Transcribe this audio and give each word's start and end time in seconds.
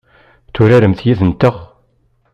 Ad 0.47 0.51
turaremt 0.53 1.01
yid-nteɣ? 1.07 1.55